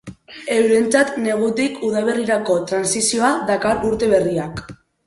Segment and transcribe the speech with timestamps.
[0.55, 4.69] Eurentzat negutik udaberrirako trantsizioa dakar urte berriak.